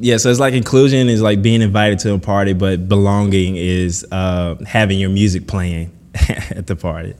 [0.00, 4.06] Yeah, so it's like inclusion is like being invited to a party, but belonging is
[4.12, 5.90] uh, having your music playing
[6.28, 7.14] at the party.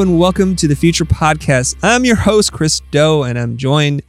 [0.00, 1.76] Hello and welcome to the Futur Podcast.
[1.82, 4.00] I'm your host, Chris Do, and I'm joined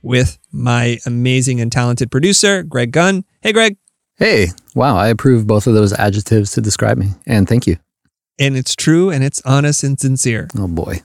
[0.00, 3.24] with my amazing and talented producer, Greg Gunn.
[3.40, 3.76] Hey, Greg.
[4.14, 7.08] Hey, wow, I approve both of those adjectives to describe me.
[7.26, 7.78] And thank you.
[8.38, 10.46] And it's true and it's honest and sincere.
[10.56, 11.02] Oh boy.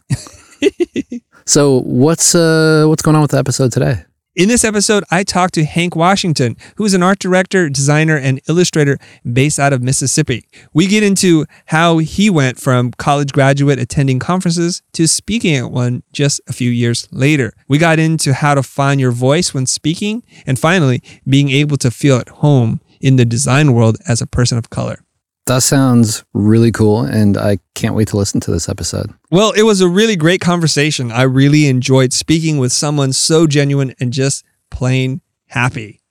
[1.47, 4.05] so what's uh what's going on with the episode today?
[4.35, 8.41] In this episode, I talked to Hank Washington, who is an art director, designer, and
[8.49, 8.97] illustrator
[9.31, 10.45] based out of Mississippi.
[10.73, 16.03] We get into how he went from college graduate attending conferences to speaking at one
[16.11, 17.53] just a few years later.
[17.69, 21.89] We got into how to find your voice when speaking, and finally, being able to
[21.89, 25.04] feel at home in the design world as a person of color.
[25.47, 29.13] That sounds really cool, and I can't wait to listen to this episode.
[29.29, 31.11] Well, it was a really great conversation.
[31.11, 36.01] I really enjoyed speaking with someone so genuine and just plain happy.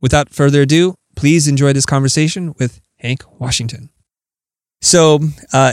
[0.00, 3.90] Without further ado, please enjoy this conversation with Hank Washington.
[4.82, 5.20] So,
[5.52, 5.72] uh,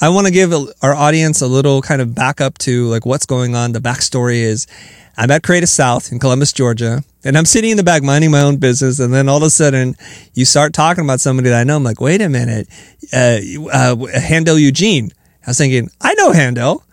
[0.00, 3.56] I want to give our audience a little kind of backup to like what's going
[3.56, 3.72] on.
[3.72, 4.68] The backstory is
[5.16, 8.42] I'm at Creative South in Columbus, Georgia, and I'm sitting in the back minding my
[8.42, 9.00] own business.
[9.00, 9.96] And then all of a sudden,
[10.34, 11.76] you start talking about somebody that I know.
[11.76, 12.68] I'm like, wait a minute,
[13.12, 13.40] uh,
[13.72, 15.10] uh, Handel Eugene.
[15.44, 16.84] I was thinking, I know Handel.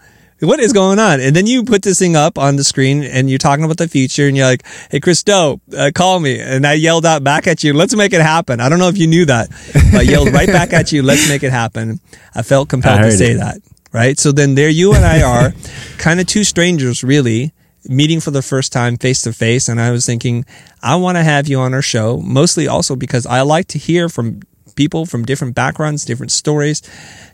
[0.46, 1.20] What is going on?
[1.20, 3.88] And then you put this thing up on the screen and you're talking about the
[3.88, 6.40] future and you're like, hey, Chris Do, uh, call me.
[6.40, 8.60] And I yelled out back at you, let's make it happen.
[8.60, 9.50] I don't know if you knew that.
[9.74, 12.00] But I yelled right back at you, let's make it happen.
[12.34, 13.38] I felt compelled I to say it.
[13.38, 13.58] that.
[13.92, 14.20] Right.
[14.20, 15.54] So then there you and I are
[15.98, 17.54] kind of two strangers, really
[17.88, 19.68] meeting for the first time face to face.
[19.68, 20.46] And I was thinking,
[20.82, 24.10] I want to have you on our show, mostly also because I like to hear
[24.10, 24.42] from
[24.76, 26.82] people from different backgrounds, different stories.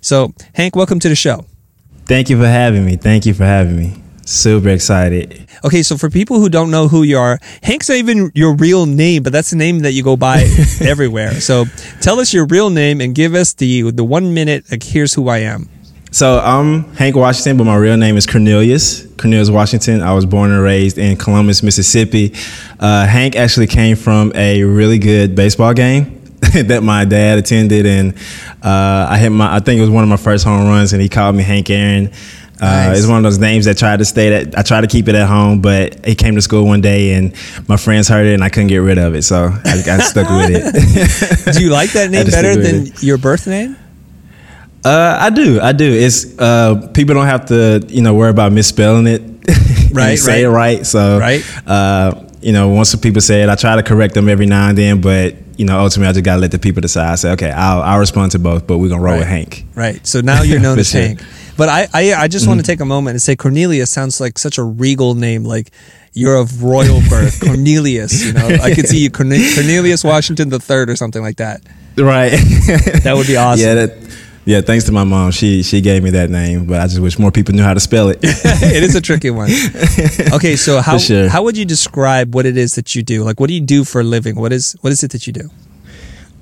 [0.01, 1.45] So, Hank, welcome to the show.
[2.11, 2.97] Thank you for having me.
[2.97, 3.95] Thank you for having me.
[4.25, 5.47] Super excited.
[5.63, 8.85] Okay, so for people who don't know who you are, Hank's not even your real
[8.85, 10.41] name, but that's the name that you go by
[10.81, 11.35] everywhere.
[11.35, 11.63] So
[12.01, 14.69] tell us your real name and give us the the one minute.
[14.69, 15.69] Like, here's who I am.
[16.11, 19.05] So I'm Hank Washington, but my real name is Cornelius.
[19.15, 20.01] Cornelius Washington.
[20.01, 22.33] I was born and raised in Columbus, Mississippi.
[22.77, 26.20] Uh, Hank actually came from a really good baseball game
[26.53, 28.13] that my dad attended, and
[28.63, 29.55] uh, I hit my.
[29.55, 31.69] I think it was one of my first home runs, and he called me Hank
[31.69, 32.07] Aaron.
[32.59, 32.99] Uh, Nice.
[32.99, 35.15] It's one of those names that tried to stay that I tried to keep it
[35.15, 37.33] at home, but it came to school one day and
[37.67, 40.29] my friends heard it and I couldn't get rid of it, so I got stuck
[40.29, 41.53] with it.
[41.57, 43.77] Do you like that name better than with your birth name?
[44.85, 45.85] Uh, I do, I do.
[45.91, 49.21] It's uh, people don't have to, you know, worry about misspelling it,
[49.91, 50.85] Right, say it right.
[50.85, 51.43] So, Right.
[51.67, 54.77] uh, you know, once people say it, I try to correct them every now and
[54.77, 57.11] then, but you know, ultimately, I just gotta let the people decide.
[57.11, 59.63] I say, okay, I'll, I'll respond to both, but we're gonna roll with Hank.
[59.75, 60.05] Right.
[60.07, 60.91] So now you're known as.
[60.91, 61.21] Hank.
[61.55, 62.71] But I, I, I just want to mm-hmm.
[62.71, 65.43] take a moment and say Cornelius sounds like such a regal name.
[65.43, 65.69] Like
[66.13, 68.25] you're of royal birth, Cornelius.
[68.25, 71.61] You know, I could see you Cornelius Washington the third or something like that.
[71.95, 72.31] Right.
[73.03, 73.63] That would be awesome.
[73.63, 74.00] Yeah, that.
[74.43, 77.19] Yeah, thanks to my mom, she she gave me that name, but I just wish
[77.19, 78.19] more people knew how to spell it.
[78.23, 79.49] it is a tricky one.
[80.33, 81.29] Okay, so how sure.
[81.29, 83.23] how would you describe what it is that you do?
[83.23, 84.35] Like, what do you do for a living?
[84.35, 85.49] What is what is it that you do?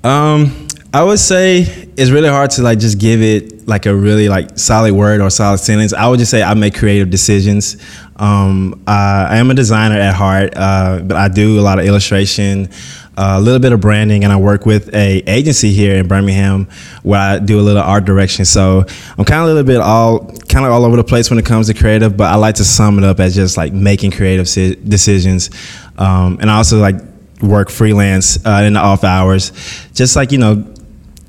[0.02, 1.60] Um, I would say
[1.96, 5.30] it's really hard to like just give it like a really like solid word or
[5.30, 5.92] solid sentence.
[5.92, 7.76] I would just say I make creative decisions.
[8.16, 11.84] Um, I, I am a designer at heart, uh, but I do a lot of
[11.84, 12.68] illustration,
[13.09, 16.68] uh, a little bit of branding, and I work with a agency here in Birmingham
[17.02, 18.44] where I do a little art direction.
[18.44, 18.84] So
[19.18, 21.44] I'm kind of a little bit all kind of all over the place when it
[21.44, 24.48] comes to creative, but I like to sum it up as just like making creative
[24.48, 25.50] si- decisions.
[25.98, 26.96] Um, and I also like
[27.42, 29.52] work freelance uh, in the off hours,
[29.92, 30.64] just like you know,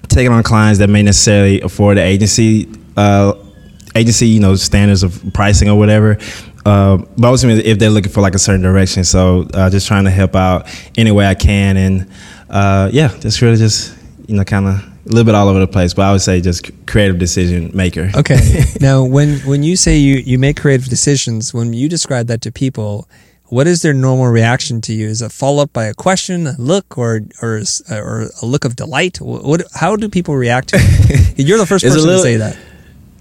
[0.07, 3.33] taking on clients that may necessarily afford the agency uh,
[3.95, 6.17] agency you know standards of pricing or whatever.
[6.65, 10.03] Uh, but ultimately, if they're looking for like a certain direction, so uh, just trying
[10.05, 10.67] to help out
[10.97, 12.11] any way I can, and
[12.49, 13.95] uh, yeah, just really just
[14.27, 15.93] you know kind of a little bit all over the place.
[15.93, 18.11] But I would say just creative decision maker.
[18.15, 18.63] Okay.
[18.79, 22.51] now, when when you say you you make creative decisions, when you describe that to
[22.51, 23.07] people,
[23.45, 25.07] what is their normal reaction to you?
[25.07, 27.61] Is it followed up by a question, a look, or or
[27.91, 29.19] or a look of delight?
[29.19, 31.39] What, how do people react to it?
[31.47, 32.57] You're the first person little- to say that.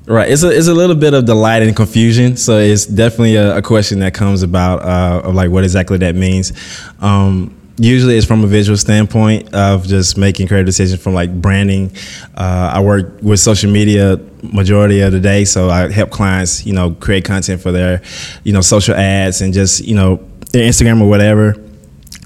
[0.06, 0.30] Right.
[0.30, 2.36] It's a it's a little bit of delight and confusion.
[2.36, 6.14] So it's definitely a, a question that comes about uh, of like what exactly that
[6.14, 6.52] means.
[7.00, 11.92] Um, usually it's from a visual standpoint of just making creative decisions from like branding.
[12.36, 16.72] Uh, I work with social media majority of the day, so I help clients, you
[16.72, 18.02] know, create content for their,
[18.44, 20.16] you know, social ads and just you know
[20.52, 21.54] their Instagram or whatever.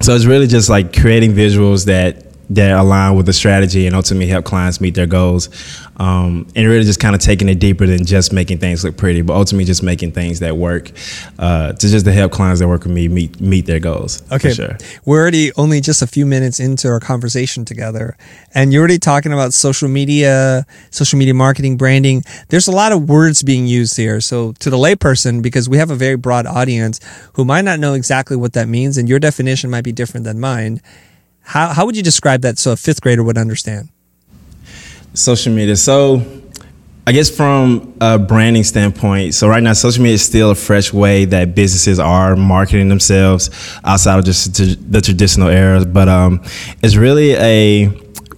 [0.01, 4.27] So it's really just like creating visuals that that align with the strategy and ultimately
[4.27, 5.49] help clients meet their goals.
[5.97, 9.21] Um, and really just kind of taking it deeper than just making things look pretty,
[9.21, 10.91] but ultimately just making things that work
[11.39, 14.21] uh, to just to help clients that work with me meet meet their goals.
[14.29, 14.77] Okay, sure.
[15.05, 18.17] we're already only just a few minutes into our conversation together,
[18.53, 22.23] and you're already talking about social media, social media marketing, branding.
[22.49, 24.19] There's a lot of words being used here.
[24.19, 26.99] So to the layperson, because we have a very broad audience
[27.33, 30.41] who might not know exactly what that means, and your definition might be different than
[30.41, 30.81] mine.
[31.45, 33.89] How how would you describe that so a fifth grader would understand?
[35.13, 35.75] Social media.
[35.75, 36.21] So,
[37.07, 40.91] I guess from a branding standpoint, so right now social media is still a fresh
[40.91, 43.49] way that businesses are marketing themselves
[43.83, 44.55] outside of just
[44.91, 45.85] the traditional era.
[45.85, 46.41] But um,
[46.81, 47.89] it's really a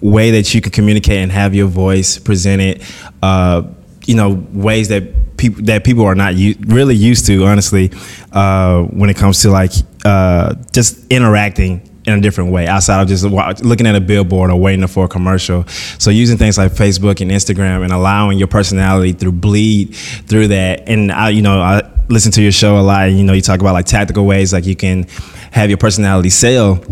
[0.02, 2.84] way that you can communicate and have your voice presented.
[3.24, 3.64] Uh,
[4.06, 7.92] you know, ways that people that people are not u- really used to, honestly,
[8.34, 9.72] uh, when it comes to like
[10.04, 14.60] uh, just interacting in a different way outside of just looking at a billboard or
[14.60, 15.68] waiting for a commercial.
[16.00, 20.88] So using things like Facebook and Instagram and allowing your personality through bleed through that.
[20.88, 23.10] And I, you know, I listen to your show a lot.
[23.10, 25.04] And, you know, you talk about like tactical ways like you can
[25.52, 26.84] have your personality sell,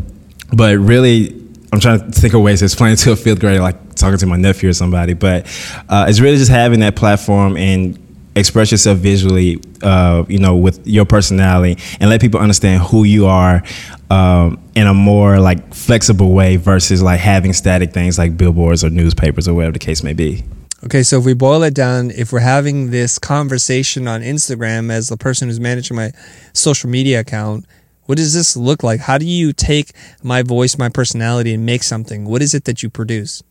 [0.53, 1.41] but really.
[1.73, 4.17] I'm trying to think of ways to explain it to a fifth grader, like talking
[4.19, 5.13] to my nephew or somebody.
[5.13, 5.45] But
[5.89, 7.99] uh, it's really just having that platform and
[8.35, 13.25] express yourself visually, uh, you know, with your personality, and let people understand who you
[13.25, 13.63] are
[14.09, 18.89] um, in a more like flexible way versus like having static things like billboards or
[18.89, 20.43] newspapers or whatever the case may be.
[20.83, 25.09] Okay, so if we boil it down, if we're having this conversation on Instagram as
[25.09, 26.11] the person who's managing my
[26.53, 27.65] social media account,
[28.03, 28.99] what does this look like?
[28.99, 32.25] How do you take my voice, my personality, and make something?
[32.25, 33.41] What is it that you produce?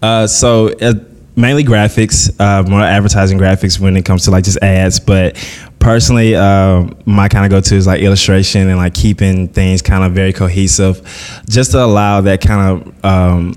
[0.00, 0.68] Uh, so.
[0.80, 0.94] Uh,
[1.40, 5.00] mainly graphics, uh, more advertising graphics when it comes to like just ads.
[5.00, 5.36] But
[5.78, 10.04] personally, uh, my kind of go to is like illustration and like keeping things kind
[10.04, 11.00] of very cohesive,
[11.48, 13.04] just to allow that kind of.
[13.04, 13.54] Um,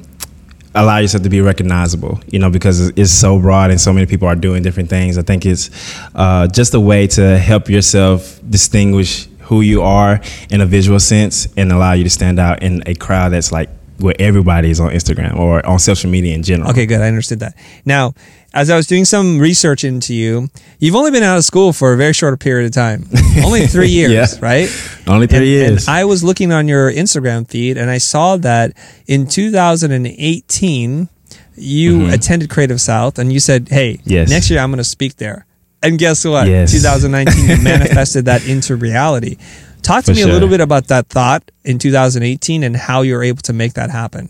[0.75, 4.27] allow yourself to be recognizable, you know, because it's so broad and so many people
[4.27, 5.19] are doing different things.
[5.19, 5.69] I think it's
[6.15, 10.19] uh, just a way to help yourself distinguish who you are
[10.49, 13.69] in a visual sense and allow you to stand out in a crowd that's like
[13.99, 16.69] where everybody is on Instagram or on social media in general.
[16.71, 17.01] Okay, good.
[17.01, 17.55] I understood that.
[17.85, 18.13] Now,
[18.53, 20.49] as I was doing some research into you,
[20.79, 23.05] you've only been out of school for a very short period of time.
[23.43, 24.39] only three years, yeah.
[24.41, 24.69] right?
[25.07, 25.87] Only three and, years.
[25.87, 31.09] And I was looking on your Instagram feed and I saw that in 2018,
[31.55, 32.13] you mm-hmm.
[32.13, 34.29] attended Creative South and you said, hey, yes.
[34.29, 35.45] next year I'm going to speak there.
[35.81, 36.47] And guess what?
[36.47, 36.71] Yes.
[36.71, 39.37] 2019, you manifested that into reality.
[39.83, 40.29] Talk to For me sure.
[40.29, 43.89] a little bit about that thought in 2018 and how you're able to make that
[43.89, 44.29] happen.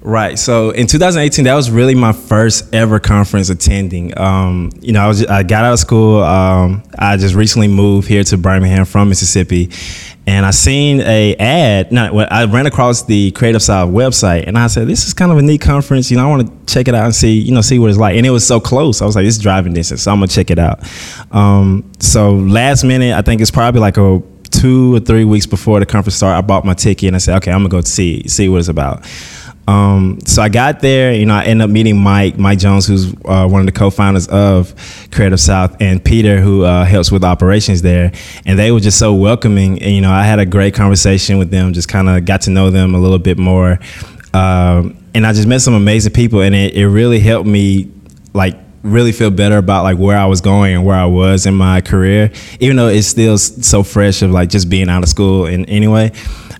[0.00, 0.38] Right.
[0.38, 4.16] So in 2018, that was really my first ever conference attending.
[4.16, 6.22] Um, you know, I was I got out of school.
[6.22, 9.70] Um, I just recently moved here to Birmingham from Mississippi,
[10.24, 11.90] and I seen a ad.
[11.90, 15.38] No, I ran across the Creative South website, and I said, "This is kind of
[15.38, 16.12] a neat conference.
[16.12, 17.98] You know, I want to check it out and see, you know, see what it's
[17.98, 19.02] like." And it was so close.
[19.02, 20.78] I was like, "This is driving distance, so I'm gonna check it out."
[21.32, 24.22] Um, so last minute, I think it's probably like a
[24.60, 27.36] two or three weeks before the conference started, I bought my ticket and I said,
[27.38, 29.06] okay, I'm gonna go see see what it's about.
[29.68, 33.12] Um, so I got there, you know, I ended up meeting Mike, Mike Jones, who's
[33.26, 34.74] uh, one of the co-founders of
[35.12, 38.10] Creative South, and Peter, who uh, helps with operations there.
[38.46, 39.82] And they were just so welcoming.
[39.82, 42.50] And, you know, I had a great conversation with them, just kind of got to
[42.50, 43.78] know them a little bit more.
[44.32, 47.92] Um, and I just met some amazing people, and it, it really helped me,
[48.32, 48.56] like,
[48.90, 51.80] really feel better about like where I was going and where I was in my
[51.80, 55.68] career, even though it's still so fresh of like just being out of school and
[55.68, 56.12] anyway.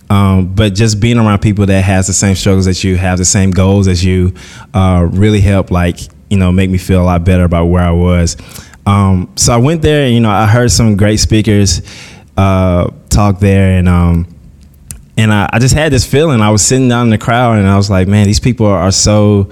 [0.09, 3.25] Um, but just being around people that has the same struggles that you, have the
[3.25, 4.33] same goals as you,
[4.73, 7.91] uh, really helped like you know make me feel a lot better about where I
[7.91, 8.37] was.
[8.85, 11.81] Um, so I went there, and you know I heard some great speakers
[12.37, 14.35] uh, talk there, and um,
[15.17, 16.41] and I, I just had this feeling.
[16.41, 18.79] I was sitting down in the crowd, and I was like, man, these people are,
[18.79, 19.51] are so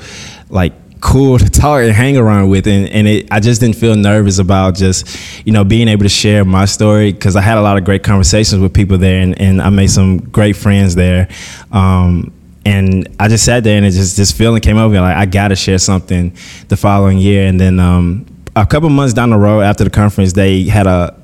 [0.49, 3.95] like cool to talk and hang around with and, and it, i just didn't feel
[3.95, 7.61] nervous about just you know being able to share my story because i had a
[7.61, 11.27] lot of great conversations with people there and, and i made some great friends there.
[11.71, 12.33] Um,
[12.65, 15.25] and i just sat there and it just this feeling came over me like i
[15.25, 16.35] gotta share something
[16.67, 17.47] the following year.
[17.47, 18.25] And then um,
[18.55, 21.15] a couple months down the road after the conference they had a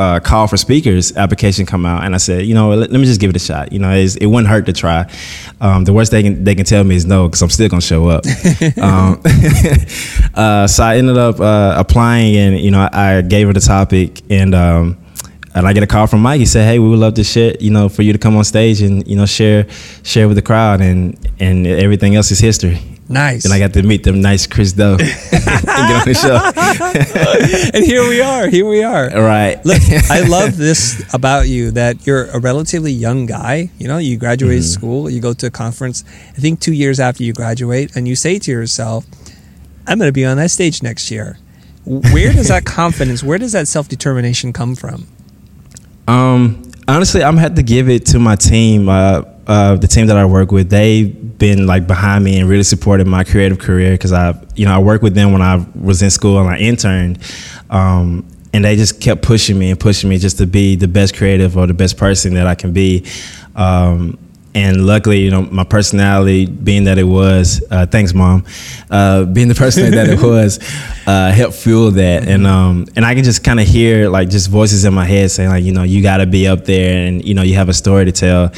[0.00, 3.04] uh, call for speakers application come out, and I said, you know, let, let me
[3.04, 3.70] just give it a shot.
[3.70, 5.10] You know, it wouldn't hurt to try.
[5.60, 7.82] Um, the worst they can they can tell me is no, because I'm still gonna
[7.82, 8.24] show up.
[8.78, 9.20] um,
[10.34, 13.60] uh, so I ended up uh, applying, and you know, I, I, gave her the
[13.60, 14.96] topic, and um,
[15.54, 16.40] and I get a call from Mike.
[16.40, 18.44] He said, "Hey, we would love to share, you know, for you to come on
[18.44, 19.68] stage and you know share
[20.02, 22.78] share with the crowd, and and everything else is history."
[23.10, 23.44] Nice.
[23.44, 24.98] And I got to meet them nice Chris Do and
[25.30, 26.38] get on the show.
[27.76, 28.48] and here we are.
[28.48, 29.08] Here we are.
[29.08, 29.58] Right.
[29.64, 33.70] Look, I love this about you that you're a relatively young guy.
[33.78, 34.80] You know, you graduate Mm-hmm.
[34.80, 36.04] school, you go to a conference,
[36.36, 39.04] I think two years after you graduate, and you say to yourself,
[39.88, 41.38] I'm going to be on that stage next year.
[41.84, 45.08] Where does that confidence, where does that self determination come from?
[46.06, 48.88] Um, honestly, I'm have to give it to my team.
[48.88, 52.62] Uh, uh, the team that I work with, they've been like behind me and really
[52.62, 56.02] supported my creative career because I, you know, I worked with them when I was
[56.02, 57.18] in school and I interned,
[57.70, 61.16] um, and they just kept pushing me and pushing me just to be the best
[61.16, 63.06] creative or the best person that I can be.
[63.56, 64.18] Um,
[64.54, 68.44] and luckily, you know, my personality, being that it was, uh, thanks, mom,
[68.90, 70.58] uh, being the person that it was,
[71.06, 72.26] uh, helped fuel that.
[72.26, 75.30] And um, and I can just kind of hear like just voices in my head
[75.30, 77.68] saying like, you know, you got to be up there, and you know, you have
[77.68, 78.52] a story to tell.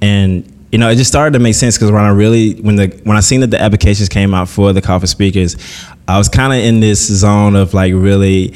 [0.00, 2.88] And you know, it just started to make sense because when I really when the
[3.04, 5.56] when I seen that the applications came out for the call for speakers,
[6.08, 8.54] I was kind of in this zone of like really,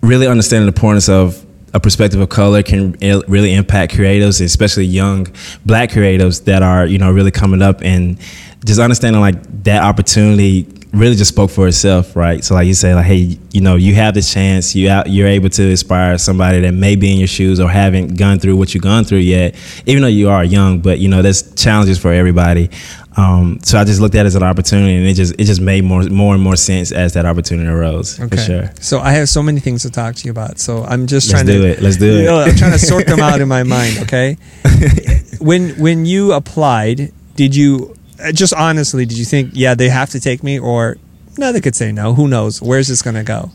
[0.00, 2.92] really understanding the importance of a perspective of color can
[3.28, 5.26] really impact creatives, especially young
[5.64, 8.18] black creatives that are you know really coming up and
[8.64, 12.42] just understanding like that opportunity really just spoke for itself, right?
[12.42, 15.28] So like you say, like hey, you know, you have this chance, you out, you're
[15.28, 18.74] able to inspire somebody that may be in your shoes or haven't gone through what
[18.74, 19.54] you've gone through yet,
[19.86, 20.80] even though you are young.
[20.80, 22.70] But you know, there's challenges for everybody.
[23.16, 25.60] Um, so I just looked at it as an opportunity, and it just it just
[25.60, 28.70] made more more and more sense as that opportunity arose for sure.
[28.80, 30.58] So I have so many things to talk to you about.
[30.60, 31.82] So I'm just Let's trying do to it.
[31.82, 32.24] Let's do you it.
[32.24, 33.98] know, I'm trying to sort them out in my mind.
[34.02, 34.36] Okay.
[35.40, 40.10] when when you applied, did you uh, just honestly did you think yeah they have
[40.10, 40.96] to take me or
[41.36, 42.14] no they could say no?
[42.14, 42.62] Who knows?
[42.62, 43.50] Where's this gonna go?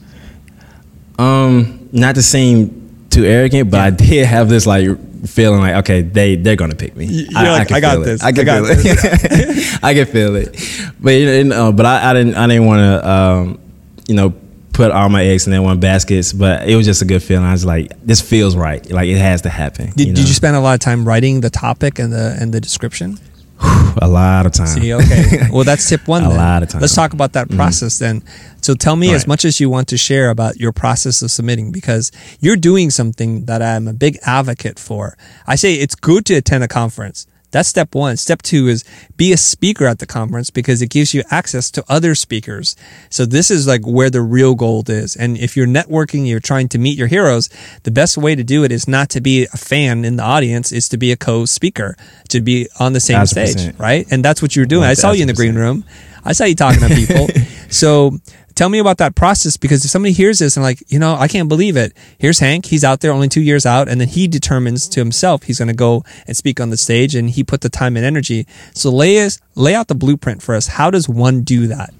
[1.17, 2.84] Um, not the seem
[3.15, 4.87] too arrogant, but I did have this like
[5.27, 7.05] feeling like okay, they they're gonna pick me.
[7.05, 8.21] you're like, can "I got this.
[8.21, 9.79] I can I got feel it.
[9.83, 10.93] I can feel it.
[10.99, 13.59] But you know, but I, I didn't I didn't want to um,
[14.07, 14.33] you know
[14.73, 16.33] put all my eggs in that one basket.
[16.37, 17.45] But it was just a good feeling.
[17.45, 18.87] I was like, this feels right.
[18.89, 19.91] Like it has to happen.
[19.91, 22.53] Did, you did you spend a lot of time writing the topic and the and
[22.53, 23.17] the description?
[23.59, 24.67] A lot of time?
[24.67, 25.47] See, okay.
[25.51, 26.23] Well, that's tip one.
[26.23, 26.37] A then.
[26.37, 26.81] lot of time.
[26.81, 27.57] Let's talk about that mm-hmm.
[27.57, 28.23] process then.
[28.61, 31.71] So tell me as much as you want to share about your process of submitting
[31.71, 35.17] because you're doing something that I'm a big advocate for.
[35.45, 37.27] I say it's good to attend a conference.
[37.55, 38.17] That's step one.
[38.17, 38.83] Step two is
[39.15, 42.75] be a speaker at the conference because it gives you access to other speakers.
[43.09, 45.15] So this is like where the real gold is.
[45.15, 47.49] And if you're networking, you're trying to meet your heroes,
[47.83, 50.73] the best way to do it is not to be a fan in the audience,
[50.73, 51.95] is to be a co-speaker,
[52.27, 54.05] to be on the same Thousand stage, right?
[54.11, 54.83] And that's what you're doing.
[54.83, 55.85] I saw you in the green room.
[56.25, 57.27] I saw you talking to people.
[57.69, 58.17] so
[58.55, 61.27] tell me about that process because if somebody hears this and like, you know, I
[61.27, 61.95] can't believe it.
[62.17, 62.65] Here's Hank.
[62.65, 65.67] He's out there only two years out, and then he determines to himself he's going
[65.67, 68.47] to go and speak on the stage, and he put the time and energy.
[68.73, 70.67] So lay us lay out the blueprint for us.
[70.67, 71.93] How does one do that?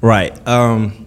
[0.00, 0.46] Right.
[0.48, 1.06] Um,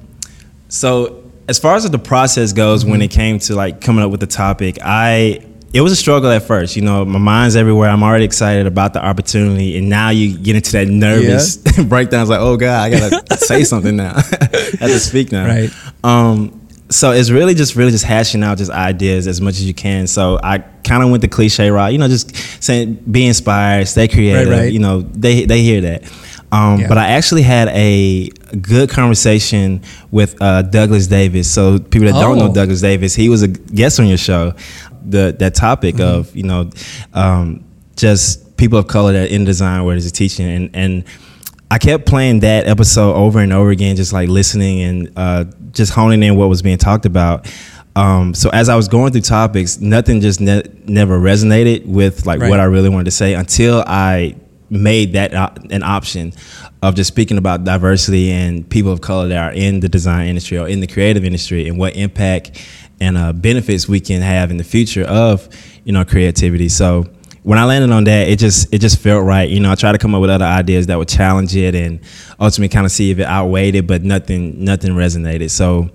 [0.69, 4.19] so as far as the process goes, when it came to like coming up with
[4.19, 6.75] the topic, I it was a struggle at first.
[6.75, 7.89] You know, my mind's everywhere.
[7.89, 12.21] I'm already excited about the opportunity, and now you get into that nervous breakdown.
[12.21, 14.13] It's like, oh god, I gotta say something now.
[14.15, 15.45] I have to speak now.
[15.45, 15.69] Right.
[16.03, 19.73] Um, so it's really just really just hashing out just ideas as much as you
[19.73, 20.07] can.
[20.07, 24.07] So I kind of went the cliche route, you know, just saying be inspired, stay
[24.07, 24.49] creative.
[24.49, 24.71] right.
[24.71, 26.03] You know, they they hear that.
[26.51, 26.87] Um, Yeah.
[26.87, 28.29] But I actually had a
[28.61, 31.51] good conversation with uh, Douglas Davis.
[31.51, 32.47] So people that don't Oh.
[32.47, 34.53] know Douglas Davis, he was a guest on your show.
[35.09, 36.19] The that topic Mm-hmm.
[36.19, 36.69] of you know
[37.13, 37.63] um,
[37.95, 41.03] just people of color that in design where there's a teaching and and
[41.71, 45.91] I kept playing that episode over and over again, just like listening and uh, just
[45.93, 47.51] honing in what was being talked about.
[47.95, 52.39] Um, so as I was going through topics, nothing just ne- never resonated with like
[52.39, 52.49] Right.
[52.49, 54.35] what I really wanted to say until I
[54.69, 55.33] made that
[55.71, 56.33] an option
[56.83, 60.57] of just speaking about diversity and people of color that are in the design industry
[60.59, 62.61] or in the creative industry and what impact
[62.99, 65.47] and uh, benefits we can have in the future of
[65.83, 66.69] you know creativity.
[66.69, 67.05] So
[67.43, 69.47] when I landed on that, it just it just felt right.
[69.49, 71.99] You know, I tried to come up with other ideas that would challenge it and
[72.39, 75.51] ultimately kind of see if it outweighed it, but nothing nothing resonated.
[75.51, 75.89] So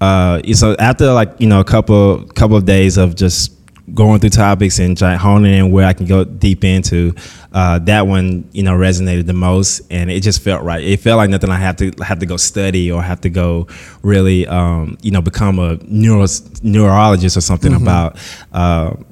[0.00, 3.55] uh, so after like you know a couple couple of days of just
[3.94, 7.14] going through topics and honing in where I can go deep into,
[7.52, 10.82] uh, that one you know resonated the most, and it just felt right.
[10.82, 13.66] It felt like nothing I have to have to go study or have to go
[14.02, 16.26] really um, you know become a neuro
[16.62, 18.16] neurologist or something about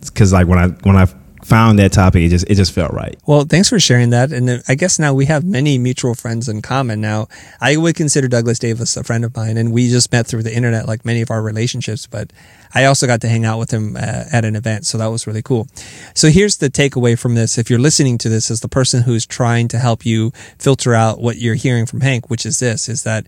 [0.00, 1.06] because like when I when I
[1.44, 3.18] found that topic, it just it just felt right.
[3.26, 4.32] Well, thanks for sharing that.
[4.32, 7.00] And I guess now we have many mutual friends in common.
[7.00, 7.28] Now,
[7.60, 10.54] I would consider Douglas Davis a friend of mine, and we just met through the
[10.54, 12.06] internet, like many of our relationships.
[12.06, 12.32] But
[12.74, 15.26] I also got to hang out with him uh, at an event, so that was
[15.26, 15.68] really cool.
[16.14, 19.26] So here's the takeaway from this: if you're listening to this as the person who's
[19.26, 23.02] trying to help you filter out what you're hearing from Hank, which is this, is
[23.04, 23.26] that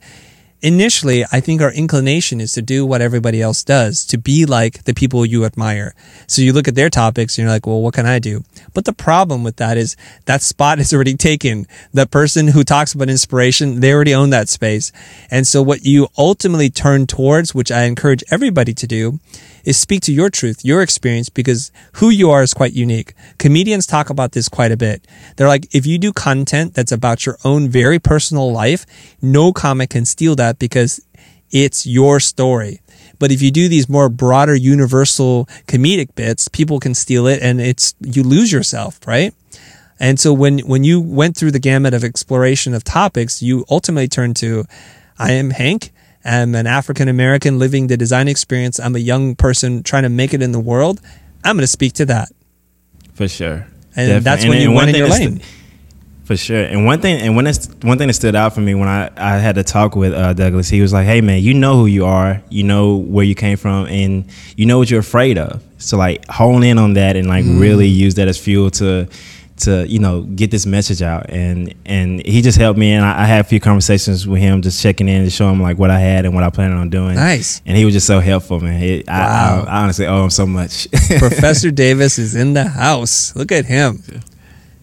[0.63, 4.85] initially, I think our inclination is to do what everybody else does, to be like
[4.85, 5.95] the people you admire.
[6.27, 8.43] So you look at their topics and you're like, well, what can I do?
[8.75, 11.67] But the problem with that is that spot is already taken.
[11.93, 14.93] The person who talks about inspiration, they already own that space.
[15.31, 19.21] And so what you ultimately turn towards, which I encourage everybody to do,
[19.67, 23.13] is speak to your truth, your experience, because who you are is quite unique.
[23.39, 25.07] Comedians talk about this quite a bit.
[25.37, 28.87] They're like, if you do content that's about your own very personal life,
[29.21, 31.01] no comic can steal that because
[31.51, 32.81] it's your story.
[33.19, 37.61] But if you do these more broader, universal comedic bits, people can steal it and
[37.61, 39.33] it's, you lose yourself, right?
[39.99, 44.09] And so when, when you went through the gamut of exploration of topics, you ultimately
[44.09, 44.65] turned to,
[45.19, 45.93] I am Hank
[46.27, 48.81] I'm an African American living the design experience.
[48.81, 51.01] I'm a young person trying to make it in the world.
[51.45, 52.31] I'm going to speak to that.
[53.15, 53.69] For sure.
[53.95, 54.21] And Definitely.
[54.21, 55.35] that's when And- you went in your lane.
[55.35, 55.53] that's-
[56.27, 56.65] For sure.
[56.65, 59.11] And one thing, and when it's one thing that stood out for me when I,
[59.17, 61.87] I had to talk with uh, Douglas, he was like, "Hey man, you know who
[61.87, 64.25] you are, you know where you came from, and
[64.57, 65.63] you know what you're afraid of.
[65.79, 67.61] So like hone in on that and like Mm.
[67.61, 69.07] really use that as fuel to."
[69.61, 73.23] To you know, get this message out, and and he just helped me, and I,
[73.23, 75.89] I had a few conversations with him, just checking in to show him like what
[75.91, 77.15] I had and what I planned on doing.
[77.15, 77.63] Nice.
[77.65, 78.83] and he was just so helpful, man.
[78.83, 79.65] It, Wow.
[79.67, 80.89] I, I honestly owe him so much.
[81.19, 83.35] Professor Davis is in the house.
[83.35, 84.03] Look at him.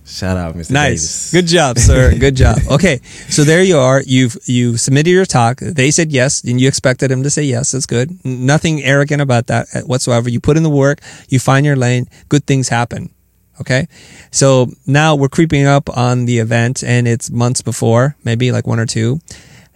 [0.06, 0.72] Shout out, Mr.
[0.72, 1.32] Nice.
[1.32, 1.32] Davis.
[1.32, 2.14] Good job, sir.
[2.20, 2.58] Good job.
[2.70, 2.98] Okay.
[3.30, 4.02] So there you are.
[4.06, 5.60] You've you submitted your talk.
[5.60, 7.72] They said yes, and you expected them to say yes.
[7.72, 8.24] That's good.
[8.26, 10.30] Nothing arrogant about that uh, whatsoever.
[10.30, 13.14] You put in the work, you find your lane, good things happen.
[13.62, 13.88] Okay.
[14.32, 18.80] So now we're creeping up on the event and it's months before, maybe like one
[18.80, 19.22] or two.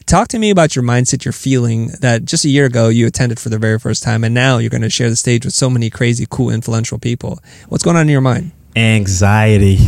[0.08, 3.40] Talk to me about your mindset, your feeling that just a year ago you attended
[3.40, 5.70] for the very first time and now you're going to share the stage with so
[5.70, 7.40] many crazy, cool, influential people.
[7.68, 8.52] What's going on in your mind?
[8.78, 9.78] Anxiety.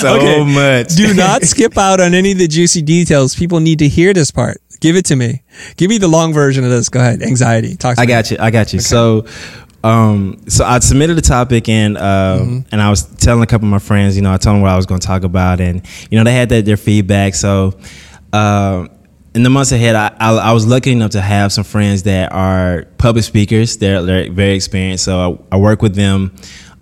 [0.00, 0.44] so Okay.
[0.44, 0.94] much.
[0.96, 3.34] Do not skip out on any of the juicy details.
[3.34, 4.58] People need to hear this part.
[4.80, 5.42] Give it to me.
[5.76, 6.88] Give me the long version of this.
[6.88, 7.22] Go ahead.
[7.22, 7.76] Anxiety.
[7.76, 8.08] Talk to I me.
[8.08, 8.36] got you.
[8.40, 8.80] I got you.
[8.80, 9.26] So,
[9.82, 12.68] um, so I submitted a topic and uh, Mm-hmm.
[12.72, 14.70] and I was telling a couple of my friends, you know, I told them what
[14.70, 17.34] I was going to talk about, and you know, they had that, their feedback.
[17.34, 17.78] So,
[18.32, 18.88] uh,
[19.34, 22.32] in the months ahead, I, I, I was lucky enough to have some friends that
[22.32, 23.76] are public speakers.
[23.78, 26.34] They're, they're very experienced, so I, I work with them.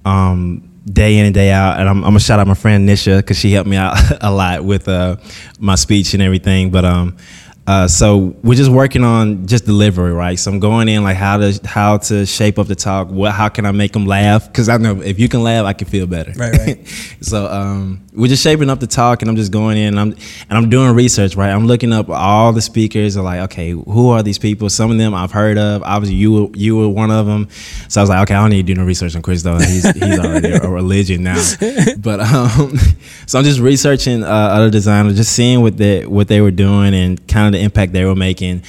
[0.04, 1.78] Um, day in and day out.
[1.78, 4.30] And I'm, I'm gonna shout out my friend Nisha because she helped me out a
[4.30, 5.16] lot with uh,
[5.58, 6.70] my speech and everything.
[6.70, 7.16] But um,
[7.64, 10.37] uh, so we're just working on just delivery, right?
[10.37, 13.09] So I'm going in like how to how to shape up the talk.
[13.09, 14.48] What how can I make them laugh?
[14.48, 16.33] Because I know if you can laugh, I can feel better.
[16.37, 16.88] Right, right.
[17.20, 19.96] so um, we're just shaping up the talk, and I'm just going in.
[19.96, 20.11] And I'm
[20.51, 21.51] and I'm doing research, right?
[21.51, 23.16] I'm looking up all the speakers.
[23.16, 24.68] Are like, okay, who are these people?
[24.68, 25.85] Some of them I've heard of.
[25.85, 27.48] Obviously, you were, you were one of them.
[27.88, 29.59] So I was like, okay, I don't need to do no research on Chris though.
[29.59, 31.42] He's he's already a religion now.
[31.98, 32.77] But um,
[33.27, 36.94] so I'm just researching uh, other designers, just seeing what they what they were doing
[36.94, 38.62] and kind of the impact they were making.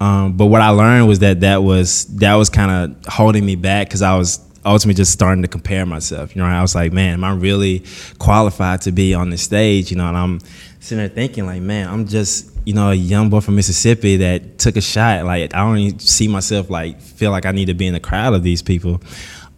[0.00, 3.56] Um, but what I learned was that that was that was kind of holding me
[3.56, 6.34] back because I was ultimately just starting to compare myself.
[6.34, 7.84] You know, I was like, man, am I really
[8.18, 9.90] qualified to be on the stage?
[9.90, 10.40] You know, and I'm
[10.80, 14.58] sitting there thinking, like, man, I'm just you know a young boy from Mississippi that
[14.58, 15.24] took a shot.
[15.24, 18.00] Like, I don't even see myself like feel like I need to be in the
[18.00, 19.00] crowd of these people.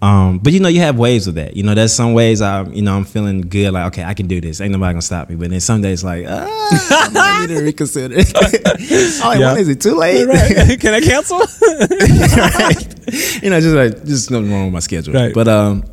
[0.02, 1.56] Um, but you know, you have waves of that.
[1.56, 3.72] You know, there's some ways I, you know, I'm feeling good.
[3.72, 4.60] Like, okay, I can do this.
[4.60, 5.36] Ain't nobody gonna stop me.
[5.36, 8.16] But then some days, like, ah, I need to reconsider.
[8.16, 8.62] I'm like,
[9.38, 9.52] Yeah.
[9.52, 10.26] when is it too late?
[10.26, 10.78] Right.
[10.80, 11.38] Can I cancel?
[11.38, 13.42] right.
[13.42, 15.14] You know, just like just nothing wrong with my schedule.
[15.14, 15.32] Right.
[15.32, 15.84] But um,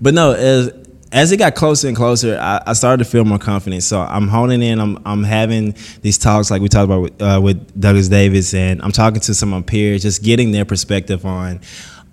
[0.00, 0.70] but no, as
[1.10, 3.82] as it got closer and closer, I, I started to feel more confident.
[3.82, 4.78] So I'm honing in.
[4.78, 8.80] I'm I'm having these talks like we talked about with, uh, with Douglas Davis, and
[8.82, 11.60] I'm talking to some of my peers, just getting their perspective on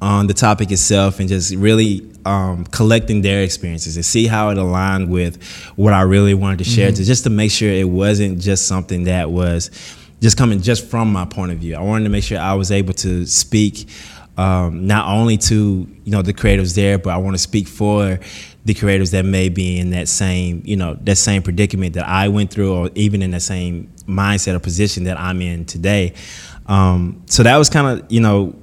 [0.02, 4.58] on the topic itself, and just really um, collecting their experiences and see how it
[4.58, 5.42] aligned with
[5.76, 9.06] what I really wanted to share, to just to make sure it wasn't just something
[9.06, 9.72] that was
[10.22, 11.76] just coming just from my point of view.
[11.76, 13.88] I wanted to make sure I was able to speak
[14.40, 18.20] um, not only to you know the creatives there, but I want to speak for
[18.64, 22.30] the creatives that may be in that same you know that same predicament that I
[22.30, 26.14] went through, or even in the same mindset or position that I'm in today.
[26.68, 28.56] Um, so that was kind of you know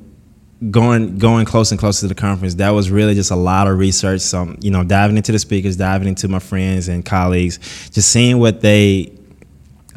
[0.70, 3.78] going going close and closer to the conference, that was really just a lot of
[3.78, 4.20] research.
[4.20, 8.38] So you know, diving into the speakers, diving into my friends and colleagues, just seeing
[8.38, 9.16] what they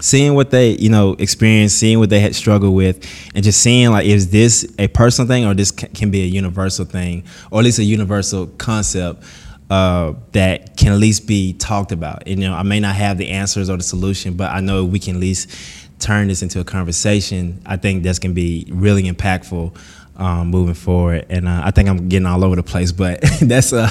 [0.02, 3.90] seeing what they you know experience seeing what they had struggled with and just seeing
[3.92, 7.66] like is this a personal thing or this can be a universal thing or at
[7.66, 9.24] least a universal concept
[9.70, 13.18] uh, that can at least be talked about and, you know i may not have
[13.18, 15.50] the answers or the solution but i know we can at least
[16.00, 19.76] turn this into a conversation i think that's going to be really impactful
[20.20, 23.74] um, moving forward and uh, i think i'm getting all over the place but that's
[23.74, 23.90] uh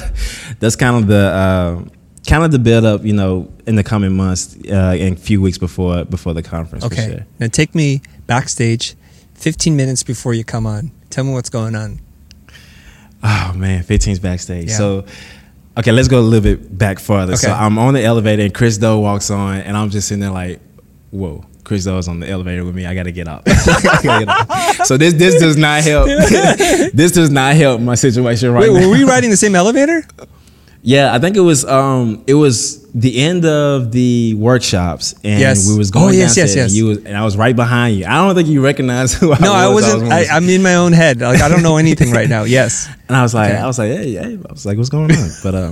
[0.59, 1.83] that's kind of the uh,
[2.29, 5.41] kind of the build up, you know, in the coming months uh, and a few
[5.41, 6.85] weeks before before the conference.
[6.85, 7.09] Okay.
[7.09, 7.25] Sure.
[7.39, 8.95] Now take me backstage,
[9.35, 10.91] 15 minutes before you come on.
[11.09, 11.99] Tell me what's going on.
[13.23, 14.69] Oh man, 15's backstage.
[14.69, 14.77] Yeah.
[14.77, 15.05] So.
[15.77, 17.37] Okay, let's go a little bit back farther.
[17.37, 20.31] So I'm on the elevator and Chris Do walks on, and I'm just sitting there
[20.31, 20.59] like,
[21.09, 22.87] "Whoa, Chris is on the elevator with me.
[22.87, 24.87] I gotta get out." I gotta get out.
[24.87, 26.07] so this this does not help.
[26.93, 28.87] this does not help my situation right Wait, now.
[28.87, 30.03] were we riding the same elevator?
[30.81, 35.67] Yeah, I think it was um it was the end of the workshops and Yes.
[35.69, 38.05] we was Oh, going yes, yes, and you was and I was right behind you.
[38.07, 39.83] I don't think you recognize who I No, I was.
[39.85, 40.03] wasn't.
[40.03, 41.19] was I, I'm in my own head.
[41.21, 42.43] Like I don't know anything right now.
[42.45, 42.87] Yes.
[43.07, 43.59] and I was like Okay.
[43.61, 45.29] I was like hey, hey I was like what's going on?
[45.43, 45.71] But um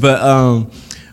[0.00, 0.70] but um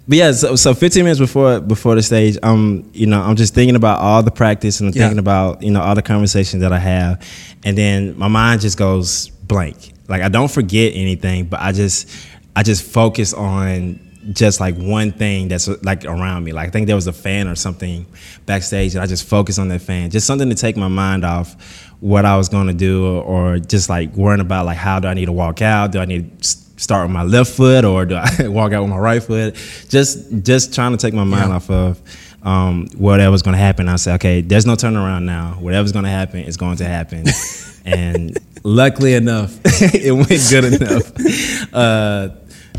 [0.08, 3.54] but yeah, so, so 15 minutes before before the stage, um, you know, I'm just
[3.54, 5.04] thinking about all the practice and I'm Yeah.
[5.04, 7.26] thinking about you know all the conversations that I have,
[7.64, 9.94] and then my mind just goes blank.
[10.08, 12.10] Like I don't forget anything, but I just
[12.56, 14.00] I just focus on
[14.34, 16.52] just like one thing that's like around me.
[16.52, 18.06] Like I think there was a fan or something
[18.46, 21.56] backstage, and I just focus on that fan, just something to take my mind off
[22.02, 25.08] what I was going to do, or, or just like worrying about like how do
[25.08, 25.92] I need to walk out?
[25.92, 28.90] Do I need to start with my left foot, or do I walk out with
[28.90, 29.56] my right foot?
[29.90, 31.56] Just just trying to take my mind Yeah.
[31.56, 32.02] off of
[32.44, 33.88] um, whatever's going to happen.
[33.88, 35.58] I say, okay, there's no turnaround now.
[35.60, 37.26] Whatever's going to happen is going to happen.
[37.86, 42.30] and luckily enough, it went good enough uh,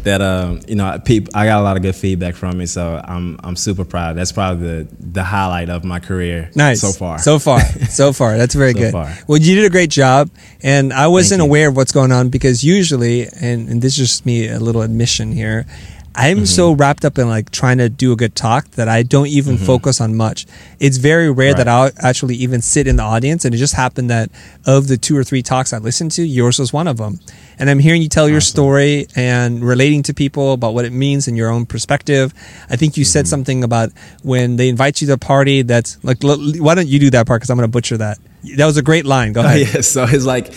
[0.04, 2.68] that um, you know, peop I got a lot of good feedback from it.
[2.68, 4.16] So I'm I'm super proud.
[4.16, 6.80] That's probably the the highlight of my career Nice.
[6.80, 7.18] so far.
[7.18, 7.60] So far.
[7.90, 8.36] So far.
[8.36, 8.92] That's very So good.
[8.92, 9.12] far.
[9.28, 10.30] Well, you did a great job.
[10.62, 14.24] And I wasn't aware of what's going on because usually, and, and this is just
[14.26, 15.66] me a little admission here,
[16.14, 16.44] I'm Mm-hmm.
[16.46, 19.56] so wrapped up in like trying to do a good talk that I don't even
[19.56, 20.46] focus on much.
[20.78, 22.06] It's very rare that I'll Mm-hmm.
[22.06, 23.44] Actually even sit in the audience.
[23.44, 24.30] And it just happened that
[24.66, 27.18] of the two or three talks I listened to, yours was one of them.
[27.58, 31.28] And I'm hearing you tell your story and relating to people about what it means
[31.28, 32.34] in your own perspective.
[32.68, 33.08] I think you Mm-hmm.
[33.12, 33.90] said something about
[34.22, 37.26] when they invite you to a party that's like, l- why don't you do that
[37.26, 37.40] part?
[37.40, 38.18] Because I'm going to butcher that.
[38.56, 39.32] That was a great line.
[39.32, 39.74] Go Oh, ahead.
[39.74, 40.52] yeah, so it's like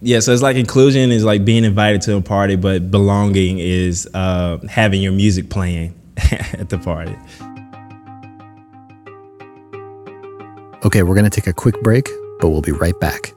[0.00, 4.08] yeah, so it's like inclusion is like being invited to a party, but belonging is
[4.14, 5.94] uh, having your music playing
[6.30, 7.16] at the party.
[10.84, 12.08] Okay, we're going to take a quick break,
[12.40, 13.32] but we'll be right back.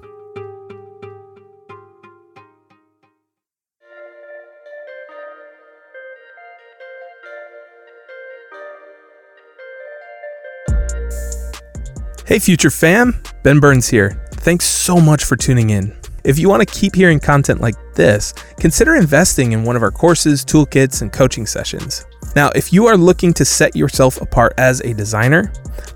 [12.25, 14.23] Hey, future fam, Ben Burns here.
[14.33, 15.98] Thanks so much for tuning in.
[16.23, 19.91] If you want to keep hearing content like this, consider investing in one of our
[19.91, 22.05] courses, toolkits, and coaching sessions.
[22.35, 25.51] Now, if you are looking to set yourself apart as a designer,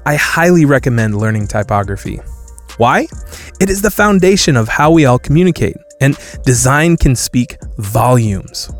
[0.05, 2.17] I highly recommend learning typography.
[2.77, 3.07] Why?
[3.59, 8.71] It is the foundation of how we all communicate, and design can speak volumes.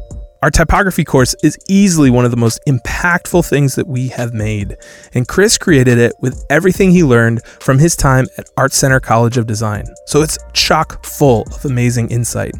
[0.44, 4.76] Our typography course is easily one of the most impactful things that we have made,
[5.14, 9.38] and Chris created it with everything he learned from his time at Art Center College
[9.38, 9.86] of Design.
[10.06, 12.56] So it's chock full of amazing insight.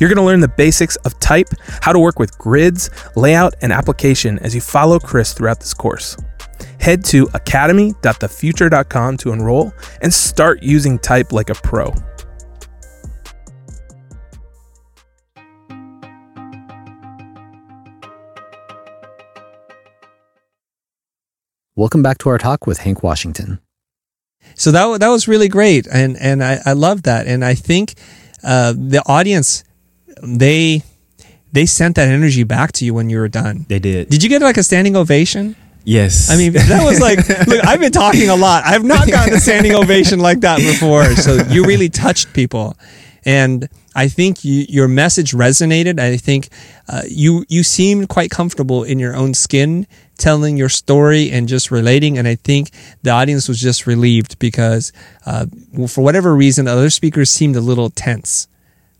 [0.00, 1.46] You're going to learn the basics of type,
[1.80, 6.16] how to work with grids, layout, and application as you follow Chris throughout this course.
[6.80, 11.94] Head to academy.thefutur.com to enroll and start using type like a pro.
[21.74, 23.58] Welcome back to our talk with Hank Washington.
[24.54, 27.94] So that that was really great, and and I, I love that, and I think
[28.44, 29.64] uh, the audience
[30.22, 30.82] they
[31.50, 33.64] they sent that energy back to you when you were done.
[33.70, 34.10] They did.
[34.10, 35.56] Did you get like a standing ovation?
[35.84, 36.30] yes.
[36.30, 38.64] I mean, that was like, look, I've been talking a lot.
[38.66, 41.06] I've not gotten a standing ovation like that before.
[41.16, 42.76] So you really touched people.
[43.24, 45.98] And I think you, your message resonated.
[45.98, 46.48] I think
[46.88, 49.86] uh, you you seemed quite comfortable in your own skin,
[50.22, 52.16] telling your story and just relating.
[52.16, 52.70] And I think
[53.02, 54.92] the audience was just relieved because,
[55.26, 55.46] uh,
[55.88, 58.48] for whatever reason, other speakers seemed a little tense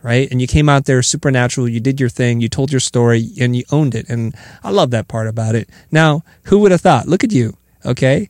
[0.03, 0.29] right?
[0.33, 1.69] And you came out there supernatural.
[1.69, 2.41] You did your thing.
[2.41, 4.09] You told your story and you owned it.
[4.09, 5.71] And I love that part about it.
[5.93, 7.07] Now, who would have thought?
[7.07, 7.57] Look at you.
[7.87, 8.29] Okay.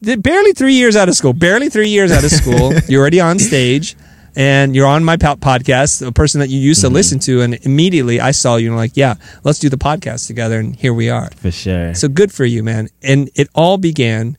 [0.00, 2.72] Barely three years out of school, barely three years out of school.
[2.88, 3.96] You're already on stage.
[4.36, 8.20] And you're on my podcast, a person that you used to listen to, and immediately
[8.20, 9.14] I saw you and I'm like, yeah,
[9.44, 11.30] let's do the podcast together, and here we are.
[11.36, 11.94] For sure.
[11.94, 12.88] So good for you, man.
[13.02, 14.36] And it all began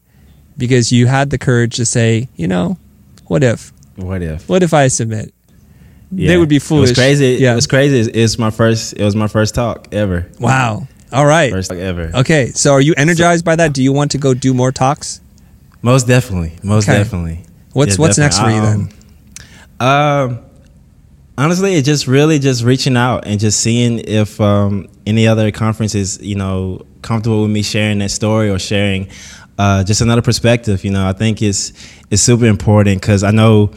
[0.58, 2.77] because you had the courage to say, you know,
[3.27, 3.71] what if?
[3.95, 4.47] what if?
[4.49, 5.34] What if I submit?
[6.12, 6.89] They would be foolish.
[6.89, 7.38] It was crazy.
[7.39, 7.54] Yeah.
[7.54, 8.12] It was crazy.
[8.12, 8.93] It's, my first.
[8.93, 10.30] It was my first talk ever.
[10.39, 10.88] Wow.
[11.13, 11.51] All right.
[11.51, 12.12] First talk ever.
[12.15, 12.47] Okay.
[12.47, 13.71] So are you energized by that?
[13.73, 15.21] Do you want to go do more talks?
[15.82, 16.58] Most definitely.
[16.63, 16.97] Most Okay.
[16.97, 17.45] definitely.
[17.73, 18.80] What's Yeah, what's next for you then?
[18.82, 18.89] Um,
[19.82, 20.46] um,
[21.38, 26.22] honestly, it's just really just reaching out and just seeing if um, any other conferences,
[26.22, 29.10] you know, comfortable with me sharing that story or sharing
[29.58, 30.84] uh, just another perspective.
[30.84, 31.74] You know, I think it's
[32.12, 33.72] it's super important because I know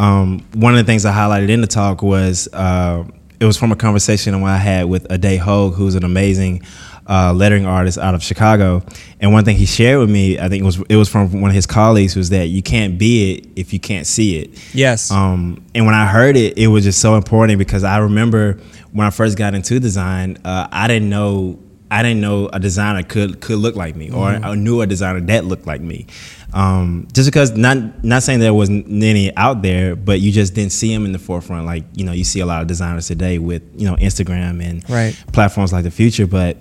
[0.00, 3.04] um, one of the things I highlighted in the talk was uh,
[3.38, 6.62] it was from a conversation I had with Ade Hogue, who's an amazing
[7.08, 8.82] uh, lettering artist out of Chicago.
[9.20, 11.50] And one thing he shared with me, I think it was it was from one
[11.50, 14.74] of his colleagues, was that you can't be it if you can't see it.
[14.74, 15.10] Yes.
[15.10, 18.58] Um, and when I heard it, it was just so important because I remember
[18.92, 21.58] when I first got into design, uh, I didn't know
[21.90, 25.20] I didn't know a designer could could look like me, or I knew a designer
[25.20, 26.06] that looked like me.
[26.54, 30.72] Um, just because not not saying there wasn't any out there, but you just didn't
[30.72, 31.66] see them in the forefront.
[31.66, 34.88] Like you know, you see a lot of designers today with you know Instagram and
[34.88, 35.14] Right.
[35.32, 36.56] platforms like the Futur, but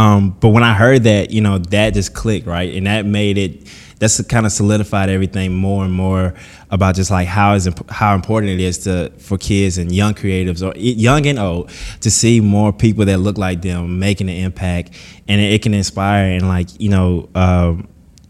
[0.00, 2.74] um, but when I heard that, you know, that just clicked, right?
[2.74, 6.32] And that made it, that's kind of solidified everything more and more
[6.70, 10.14] about just like how is imp- how important it is to for kids and young
[10.14, 14.36] creatives or young and old to see more people that look like them making an
[14.36, 14.92] impact,
[15.28, 17.28] and it, it can inspire and like you know.
[17.34, 17.86] Um,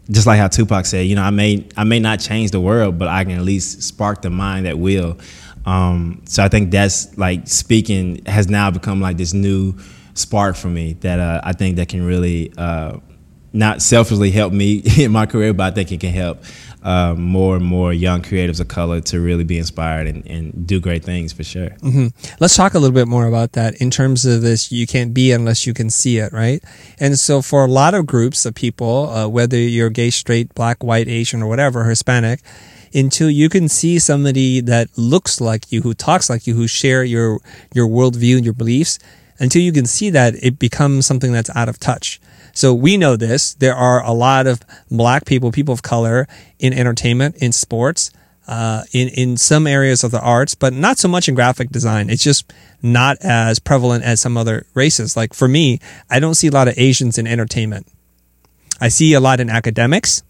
[0.09, 2.99] just like how Tupac said, you know, I may I may not change the world,
[2.99, 5.17] but I can at least spark the mind that will.
[5.65, 9.75] Um, so I think that's like speaking has now become like this new
[10.13, 12.97] spark for me that uh, I think that can really uh,
[13.53, 16.43] not selfishly help me in my career, but I think it can help
[16.83, 20.79] uh, more and more young creatives of color to really be inspired and, and do
[20.79, 21.69] great things for sure.
[22.39, 24.71] Let's talk a little bit more about that in terms of this.
[24.71, 26.63] You can't be unless you can see it, right?
[26.99, 30.83] And so, for a lot of groups of people, uh, whether you're gay, straight, black,
[30.83, 32.41] white, Asian, or whatever, Hispanic,
[32.93, 37.03] until you can see somebody that looks like you, who talks like you, who share
[37.03, 37.39] your
[37.73, 38.97] your worldview and your beliefs,
[39.41, 42.21] until you can see that, it becomes something that's out of touch.
[42.53, 43.55] So we know this.
[43.55, 46.27] There are a lot of black people, people of color
[46.59, 48.11] in entertainment, in sports,
[48.47, 52.09] uh, in in some areas of the arts, but not so much in graphic design.
[52.09, 55.17] It's just not as prevalent as some other races.
[55.17, 57.87] Like for me, I don't see a lot of Asians in entertainment.
[58.79, 60.23] I see a lot in academics.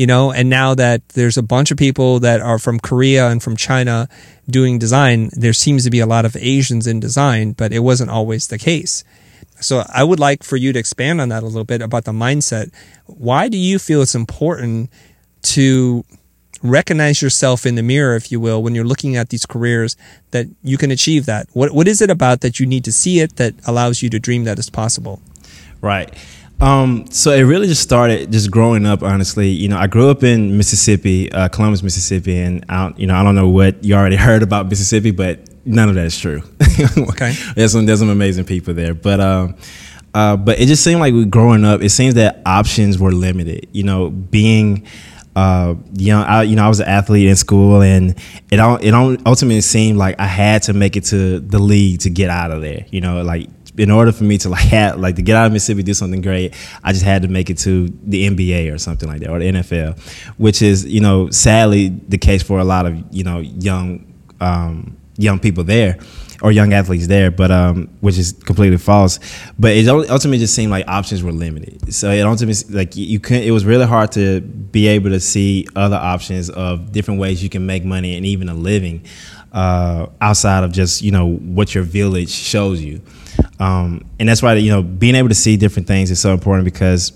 [0.00, 3.42] You know, and now that there's a bunch of people that are from Korea and
[3.42, 4.08] from China
[4.48, 8.08] doing design, there seems to be a lot of Asians in design, but it wasn't
[8.08, 9.04] always the case.
[9.60, 12.12] So I would like for you to expand on that a little bit about the
[12.12, 12.72] mindset.
[13.04, 14.88] Why do you feel it's important
[15.52, 16.06] to
[16.62, 19.98] recognize yourself in the mirror, if you will, when you're looking at these careers
[20.30, 21.46] that you can achieve that?
[21.52, 24.18] What what is it about that you need to see it that allows you to
[24.18, 25.20] dream that it's possible?
[25.82, 26.08] Right.
[26.60, 29.02] Um, so it really just started just growing up.
[29.02, 33.06] Honestly, you know, I grew up in Mississippi, uh, Columbus, Mississippi, and I, don't- you
[33.06, 36.18] know, I don't know what you already heard about Mississippi, but none of that is
[36.18, 36.42] true.
[36.96, 37.34] Okay.
[37.56, 39.54] there's some there's some amazing people there, but um,
[40.14, 41.82] uh, but it just seemed like we growing up.
[41.82, 43.68] It seems that options were limited.
[43.72, 44.86] You know, being
[45.36, 48.14] uh, young, I, you know, I was an athlete in school, and
[48.50, 52.00] it all it all ultimately seemed like I had to make it to the league
[52.00, 52.86] to get out of there.
[52.90, 53.48] You know, like
[53.80, 56.20] in order for me to like have, like to get out of Mississippi, do something
[56.20, 59.38] great, I just had to make it to the NBA or something like that, or
[59.38, 59.98] the NFL,
[60.36, 64.06] which is you know sadly the case for a lot of you know young
[64.40, 65.98] um, young people there
[66.42, 69.18] or young athletes there, but um, which is completely false.
[69.58, 71.92] But it ultimately just seemed like options were limited.
[71.92, 73.44] So it ultimately like you- couldn't.
[73.44, 77.50] It was really hard to be able to see other options of different ways you
[77.50, 79.04] can make money and even a living
[79.52, 83.00] uh, outside of just you know what your village shows you.
[83.60, 86.64] Um, and that's why you know being able to see different things is so important
[86.64, 87.12] because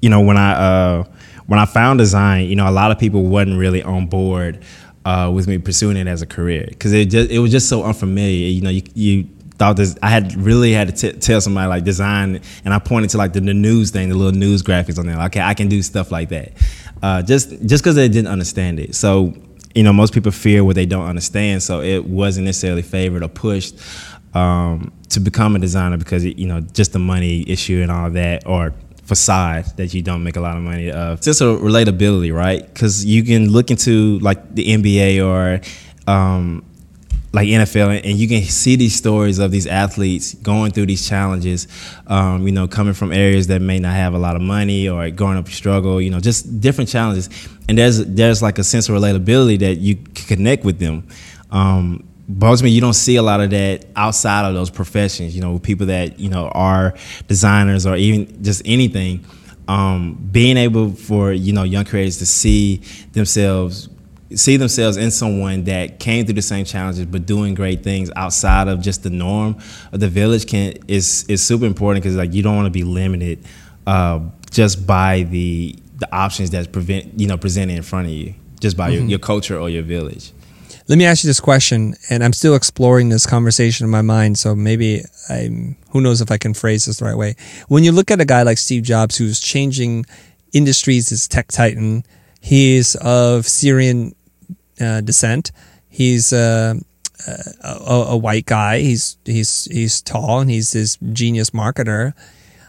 [0.00, 1.04] you know when I uh,
[1.46, 4.64] when I found design, you know a lot of people wasn't really on board
[5.04, 7.84] uh, with me pursuing it as a career because it just it was just so
[7.84, 8.48] unfamiliar.
[8.48, 9.96] You know, you, you thought this.
[10.02, 13.34] I had really had to t- tell somebody like design, and I pointed to like
[13.34, 15.16] the, the news thing, the little news graphics on there.
[15.16, 16.52] Like, okay, I can do stuff like that.
[17.02, 18.94] Uh, just just because they didn't understand it.
[18.94, 19.34] So
[19.74, 21.62] you know, most people fear what they don't understand.
[21.62, 23.78] So it wasn't necessarily favored or pushed
[24.36, 28.46] um, to become a designer because you know just the money issue and all that
[28.46, 31.22] or facade that you don't make a lot of money of.
[31.22, 32.62] Just a relatability, right?
[32.62, 35.60] Because you can look into like the NBA or
[36.12, 36.64] um,
[37.32, 41.66] like NFL, and you can see these stories of these athletes going through these challenges.
[42.06, 45.08] Um, you know, coming from areas that may not have a lot of money or
[45.10, 45.98] growing up struggle.
[45.98, 47.30] You know, just different challenges,
[47.70, 49.96] and there's there's like a sense of relatability that you
[50.28, 51.08] connect with them.
[51.50, 55.34] Um, ultimately, you don't see a lot of that outside of those professions.
[55.34, 56.94] You know, people that you know are
[57.28, 59.24] designers or even just anything.
[59.68, 63.88] Um, being able for you know young creators to see themselves
[64.34, 68.66] see themselves in someone that came through the same challenges but doing great things outside
[68.66, 69.56] of just the norm
[69.92, 72.82] of the village can is is super important because like you don't want to be
[72.82, 73.44] limited
[73.86, 78.34] uh, just by the the options that's prevent you know presented in front of you
[78.60, 79.02] just by mm-hmm.
[79.02, 80.32] your, your culture or your village
[80.88, 84.38] let me ask you this question, and I'm still exploring this conversation in my mind.
[84.38, 87.34] So maybe I'm, who knows if I can phrase this the right way.
[87.68, 90.06] When you look at a guy like Steve Jobs, who's changing
[90.52, 92.04] industries as tech titan,
[92.40, 94.14] he's of Syrian
[94.80, 95.50] uh, descent.
[95.88, 96.74] He's uh,
[97.26, 98.80] a, a, white guy.
[98.80, 102.12] He's he's he's tall and he's this genius marketer.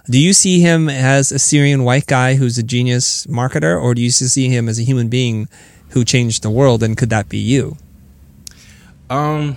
[0.10, 4.02] Do you see him as a Syrian white guy who's a genius marketer, or do
[4.02, 5.50] you see him as a human being
[5.90, 6.82] who changed the world?
[6.82, 7.78] And could that be you?
[9.10, 9.56] Um,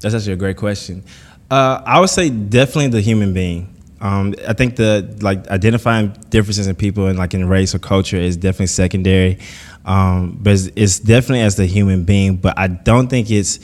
[0.00, 1.02] that's actually a great question.
[1.50, 3.72] Uh, I would say definitely the human being.
[4.00, 8.18] Um, I think the like identifying differences in people and like in race or culture
[8.18, 9.38] is definitely secondary,
[9.86, 12.36] um, but it's, it's, definitely as the human being.
[12.36, 13.58] But I don't think it's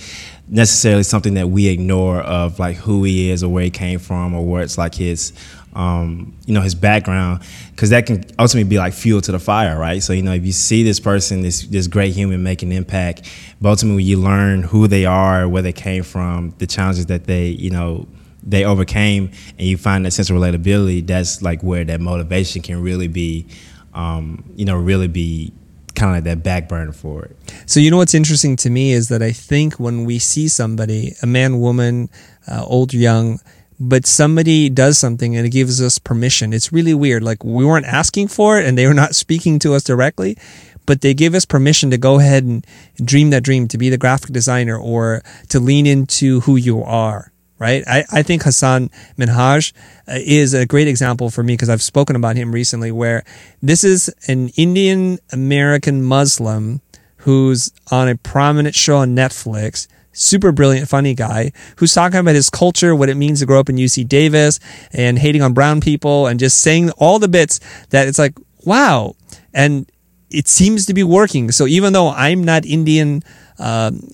[0.48, 4.34] necessarily something that we ignore of like who he is or where he came from
[4.34, 5.32] or where it's like his
[5.74, 9.78] um, you know, his background, because that can ultimately be like fuel to the fire,
[9.78, 10.02] right?
[10.02, 13.30] So you know, if you see this person, this this great human make an impact,
[13.60, 17.48] but ultimately you learn who they are, where they came from, the challenges that they,
[17.48, 18.06] you know,
[18.42, 21.06] they overcame, and you find that sense of relatability.
[21.06, 23.46] That's like where that motivation can really be,
[23.94, 25.52] um, you know, really be
[25.94, 27.36] kind of like that back burner for it.
[27.66, 31.14] So you know what's interesting to me is that I think when we see somebody,
[31.22, 32.08] a man, woman,
[32.48, 33.40] uh, old, young
[33.82, 36.52] but somebody does something and it gives us permission.
[36.52, 37.24] It's really weird.
[37.24, 40.38] Like we weren't asking for it and they were not speaking to us directly,
[40.86, 42.64] but they give us permission to go ahead and
[43.04, 47.32] dream that dream, to be the graphic designer or to lean into who you are.
[47.58, 47.84] Right.
[47.86, 49.72] I, I think Hasan Minhaj
[50.08, 53.22] uh, is a great example for me because I've spoken about him recently where
[53.62, 56.80] this is an Indian American Muslim
[57.18, 62.50] who's on a prominent show on Netflix super brilliant, funny guy who's talking about his
[62.50, 64.60] culture, what it means to grow up in UC Davis
[64.92, 69.14] and hating on brown people and just saying all the bits that it's like, wow.
[69.52, 69.90] And
[70.30, 71.50] it seems to be working.
[71.50, 73.22] So even though I'm not Indian,
[73.58, 74.08] um,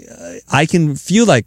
[0.50, 1.46] I can feel like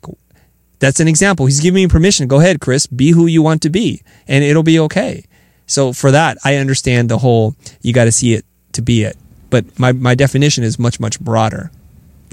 [0.80, 1.46] that's an example.
[1.46, 2.28] He's giving me permission.
[2.28, 5.26] Go ahead, Chris, be who you want to be and it'll be okay.
[5.68, 9.18] So for that, I understand the whole, you got to see it to be it.
[9.50, 11.72] But my, my definition is much, much broader.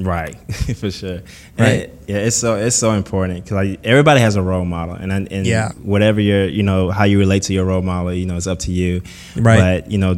[0.01, 0.35] Right,
[0.77, 1.23] for sure.
[1.59, 1.91] Right.
[1.91, 5.13] And, yeah, it's so it's so important because like everybody has a role model, and
[5.13, 5.73] and yeah.
[5.83, 8.61] whatever your you know how you relate to your role model, you know, it's up
[8.61, 9.03] to you.
[9.37, 9.83] Right.
[9.83, 10.17] But you know,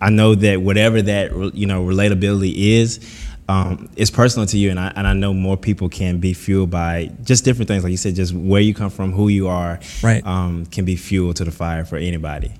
[0.00, 3.00] I know that whatever that you know relatability is,
[3.48, 6.70] um, it's personal to you, and I and I know more people can be fueled
[6.70, 9.80] by just different things, like you said, just where you come from, who you are,
[10.02, 10.24] right?
[10.26, 12.52] Um, can be fuel to the fire for anybody.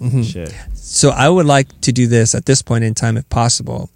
[0.00, 0.22] Mm-hmm.
[0.22, 0.46] Sure.
[0.74, 3.90] So I would like to do this at this point in time, if possible.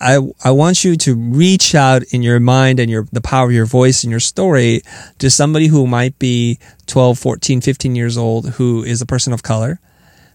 [0.00, 3.52] I I want you to reach out in your mind and your the power of
[3.52, 4.82] your voice and your story
[5.18, 9.42] to somebody who might be 12, 14, 15 years old who is a person of
[9.42, 9.78] color,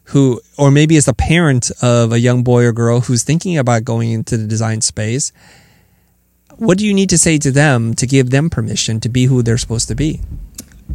[0.05, 3.83] who or maybe is the parent of a young boy or girl who's thinking about
[3.83, 5.31] going into the design space.
[6.57, 9.41] What do you need to say to them to give them permission to be who
[9.41, 10.21] they're supposed to be?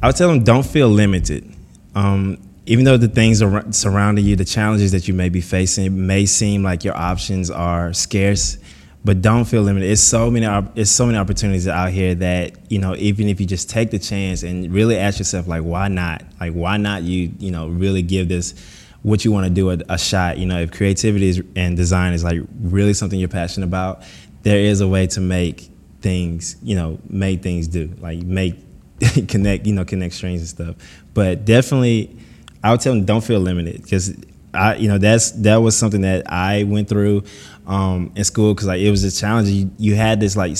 [0.01, 1.53] I would tell them don't feel limited.
[1.95, 3.42] Um, even though the things
[3.77, 7.92] surrounding you, the challenges that you may be facing, may seem like your options are
[7.92, 8.59] scarce,
[9.05, 9.90] but don't feel limited.
[9.90, 10.46] It's so many,
[10.77, 13.99] it's so many opportunities out here that you know, even if you just take the
[13.99, 16.23] chance and really ask yourself, like, why not?
[16.38, 18.55] Like, why not you, you know, really give this
[19.03, 20.38] what you want to do a, a shot.
[20.38, 24.03] You know, if creativity is, and design is like really something you're passionate about,
[24.42, 25.70] there is a way to make
[26.01, 28.57] things, you know, make things do like make
[29.29, 31.03] connect, you know, connect strings and stuff.
[31.14, 32.16] But definitely
[32.62, 34.14] I would tell them don't feel limited because
[34.53, 37.25] I, you know, that's that was something that I went through
[37.66, 39.49] um, in school because like it was a challenge.
[39.49, 40.57] You, you had this like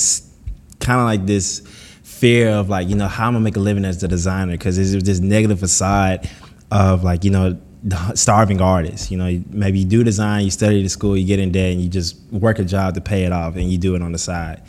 [0.79, 1.61] kind of like this
[2.03, 4.77] fear of like you know how I'm gonna make a living as a designer because
[4.77, 6.29] there's this negative facade
[6.71, 7.59] of like you know
[8.13, 9.11] starving artists.
[9.11, 11.81] You know, maybe you do design, you study the school, you get in debt, and
[11.81, 14.19] you just work a job to pay it off, and you do it on the
[14.19, 14.61] side.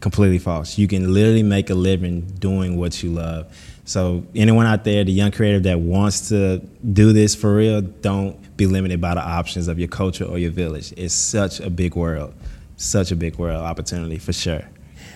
[0.00, 0.78] Completely false.
[0.78, 3.52] You can literally make a living doing what you love.
[3.88, 6.58] So anyone out there, the young creative that wants to
[6.92, 10.50] do this for real, don't be limited by the options of your culture or your
[10.50, 10.92] village.
[10.98, 12.34] It's such a big world,
[12.76, 14.60] such a big world opportunity for sure.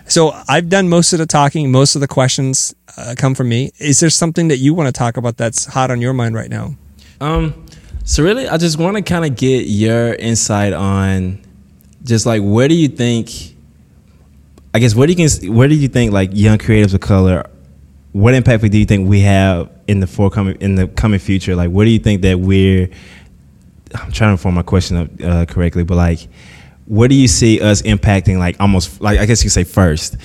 [0.07, 1.71] So I've done most of the talking.
[1.71, 3.73] Most of the questions uh, come from me.
[3.79, 6.49] Is there something that you want to talk about that's hot on your mind right
[6.49, 6.75] now?
[7.21, 7.67] Um,
[8.05, 11.43] so really, I just want to kind of get your insight on
[12.05, 13.55] just like where do you think?
[14.73, 17.45] I guess where do you can where do you think like young creatives of color?
[18.13, 21.57] What impact do you think we have in the forthcoming in the coming future?
[21.57, 22.89] Like, what do you think that we're?
[23.95, 26.29] I'm trying to form my question up uh, correctly, but like,
[26.87, 28.39] what do you see us impacting?
[28.39, 30.17] Like, almost like I guess you could say first,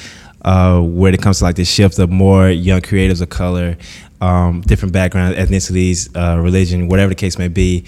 [0.43, 3.77] uh, when it comes to like the shift of more young creatives of color,
[4.21, 7.85] um, different backgrounds, ethnicities, uh, religion, whatever the case may be.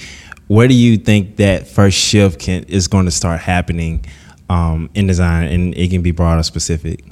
[0.48, 4.06] Where do you think that first shift can is going to start happening
[4.50, 7.04] um, in design, and it can be broad or specific?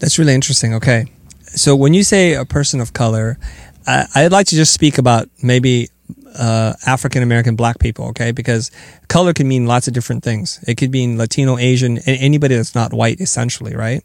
[0.00, 0.74] That's really interesting.
[0.74, 1.06] Okay,
[1.54, 3.38] so when you say a person of color,
[3.86, 5.88] I, I'd like to just speak about maybe
[6.36, 8.32] uh, African American black people, okay?
[8.32, 8.70] Because
[9.08, 10.62] color can mean lots of different things.
[10.66, 14.02] It could mean Latino, Asian, anybody that's not white, essentially, right?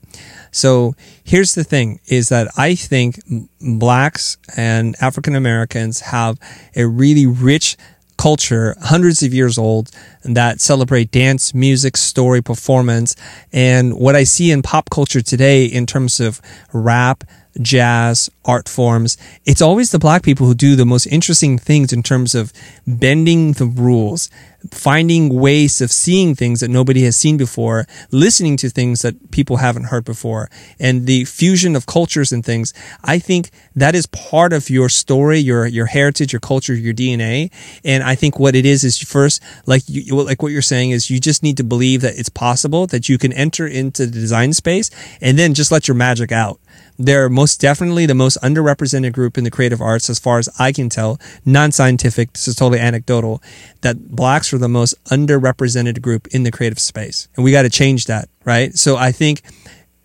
[0.52, 3.20] So here's the thing is that I think
[3.62, 6.40] blacks and African Americans have
[6.76, 7.78] a really rich
[8.18, 9.90] culture, hundreds of years old,
[10.24, 13.16] that celebrate dance, music, story, performance.
[13.54, 16.42] And what I see in pop culture today in terms of
[16.74, 17.24] rap,
[17.62, 22.04] jazz, art forms, it's always the black people who do the most interesting things in
[22.04, 22.54] terms of
[22.88, 24.30] bending the rules,
[24.72, 29.58] finding ways of seeing things that nobody has seen before, listening to things that people
[29.58, 32.74] haven't heard before, and the fusion of cultures and things.
[33.04, 37.52] I think that is part of your story, your your heritage, your culture, your DNA.
[37.84, 41.10] And I think what it is is first, like you, like what you're saying is
[41.10, 44.54] you just need to believe that it's possible that you can enter into the design
[44.54, 44.90] space
[45.22, 46.60] and then just let your magic out.
[47.02, 50.74] They're most definitely the most underrepresented group in the creative arts, as far as I
[50.74, 51.18] can tell.
[51.46, 53.42] Non scientific, this is totally anecdotal,
[53.82, 57.30] that blacks are the most underrepresented group in the creative space.
[57.36, 58.74] And we got to change that, right?
[58.76, 59.44] So I think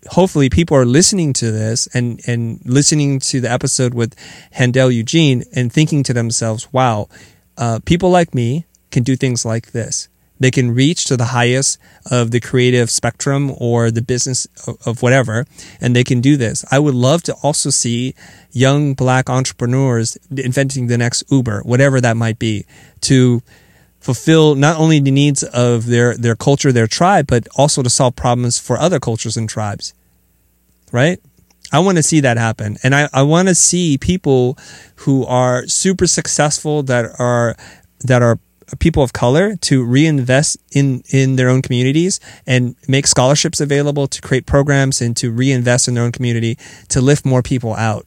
[0.07, 4.15] hopefully people are listening to this and, and listening to the episode with
[4.51, 7.09] Handel Eugene and thinking to themselves, wow,
[7.57, 10.07] uh, people like me can do things like this.
[10.39, 11.79] They can reach to the highest
[12.11, 14.47] of the creative spectrum or the business
[14.85, 15.45] of, whatever,
[15.79, 16.65] and they can do this.
[16.71, 18.15] I would love to also see
[18.51, 22.65] young black entrepreneurs inventing the next Uber, whatever that might be,
[23.01, 23.41] to
[23.99, 28.15] fulfill not only the needs of their, their culture, their tribe, but also to solve
[28.15, 29.93] problems for other cultures and tribes.
[30.91, 31.19] Right?
[31.71, 32.77] I want to see that happen.
[32.83, 34.57] And I, I want to see people
[34.97, 37.55] who are super successful that are
[38.01, 38.39] that are
[38.79, 44.21] people of color to reinvest in in their own communities and make scholarships available to
[44.21, 46.57] create programs and to reinvest in their own community
[46.89, 48.05] to lift more people out.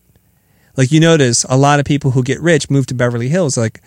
[0.77, 3.81] Like you notice a lot of people who get rich move to Beverly Hills like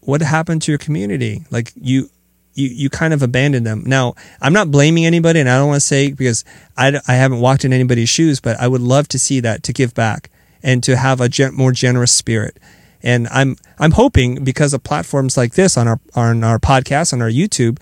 [0.00, 1.44] what happened to your community?
[1.50, 2.10] Like you
[2.54, 3.82] you, you kind of abandon them.
[3.86, 6.44] Now, I'm not blaming anybody and I don't want to say because
[6.76, 9.72] I, I haven't walked in anybody's shoes, but I would love to see that to
[9.72, 10.30] give back
[10.62, 12.58] and to have a gen- more generous spirit
[13.02, 17.20] and I'm I'm hoping because of platforms like this on our on our podcast on
[17.22, 17.78] our YouTube,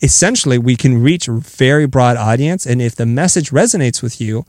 [0.00, 2.66] essentially we can reach a very broad audience.
[2.66, 4.44] And if the message resonates with you,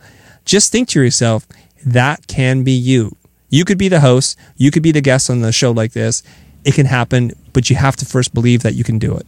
[0.46, 1.48] just think to yourself,
[1.86, 3.16] that can be you.
[3.50, 6.24] You could be the host, you could be the guest on the show like this.
[6.66, 9.28] It can happen, but you have to first believe that you can do it.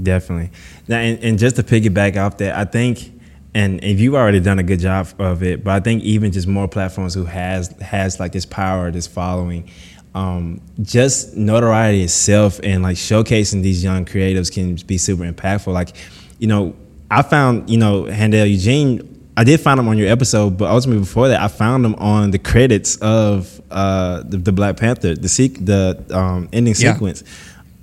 [0.00, 0.50] Definitely.
[0.88, 3.12] Now, and, and just to piggyback off that, I think
[3.54, 6.48] and if you've already done a good job of it, but I think even just
[6.48, 9.70] more platforms who has has like this power, this following,
[10.14, 15.72] um, just notoriety itself and like showcasing these young creatives can be super impactful.
[15.72, 15.90] Like,
[16.38, 16.74] you know,
[17.10, 19.10] I found you know Handel Eugene.
[19.36, 22.30] I did find him on your episode, but ultimately before that, I found him on
[22.30, 26.92] the credits of uh, the, the, Black Panther, the sequ- the um, ending yeah.
[26.92, 27.24] sequence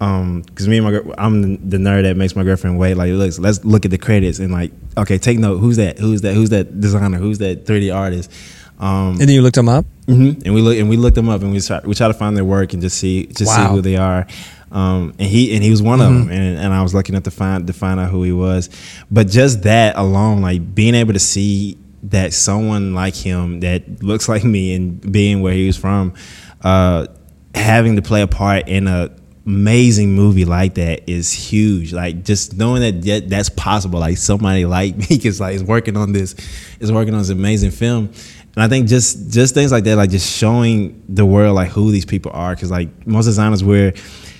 [0.02, 2.96] because um, me and my I'm the nerd that makes my girlfriend wait.
[2.96, 5.60] Like, looks, let's look at the credits and like, okay, take note.
[5.60, 6.00] Who's that?
[6.00, 6.34] Who's that?
[6.34, 7.20] Who's that designer?
[7.20, 8.32] Who's that 3D artist?
[8.80, 9.86] Um, and then you looked them up.
[10.08, 10.42] Mm-hmm.
[10.44, 12.36] And we look and we looked them up and we try, we try to find
[12.36, 13.68] their work and just see just wow.
[13.68, 14.26] see who they are.
[14.72, 16.22] Um, and he and he was one mm-hmm.
[16.22, 18.32] of them, and, and I was lucky enough to find to find out who he
[18.32, 18.72] was.
[19.12, 24.28] But just that alone, like being able to see that someone like him that looks
[24.28, 26.16] like me and being where he was from,
[26.64, 27.06] uh,
[27.54, 29.12] having to play a part in a
[29.46, 31.94] amazing movie like that is huge.
[31.94, 34.00] Like just knowing that that's possible.
[34.00, 36.36] Like somebody like me is like is working on this,
[36.80, 38.12] is working on this amazing film.
[38.56, 41.92] And I think just just things like that, like just showing the world like who
[41.92, 43.94] these people are, because like most designers, we're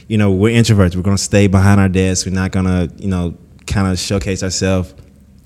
[0.08, 0.96] you know we're introverts.
[0.96, 2.26] We're gonna stay behind our desks.
[2.26, 3.38] We're not gonna you know
[3.68, 4.94] kind of showcase ourselves,